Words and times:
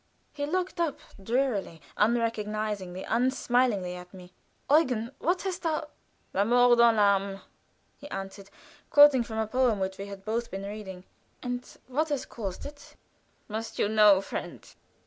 He 0.33 0.47
looked 0.47 0.79
up 0.81 0.97
drearily, 1.21 1.79
unrecognizingly, 1.95 3.03
unsmilingly 3.03 3.93
at 3.95 4.11
me. 4.15 4.33
"Eugen, 4.67 5.11
what 5.19 5.43
hast 5.43 5.61
thou?" 5.61 5.89
"La 6.33 6.43
mort 6.43 6.75
dans 6.79 6.97
l'âme," 6.97 7.39
he 7.99 8.09
answered, 8.09 8.49
quoting 8.89 9.21
from 9.23 9.37
a 9.37 9.45
poem 9.45 9.79
which 9.79 9.99
we 9.99 10.07
had 10.07 10.25
both 10.25 10.49
been 10.49 10.63
reading. 10.63 11.03
"And 11.43 11.63
what 11.85 12.09
has 12.09 12.25
caused 12.25 12.65
it?" 12.65 12.95
"Must 13.47 13.77
you 13.77 13.87
know, 13.87 14.21
friend?" 14.21 14.67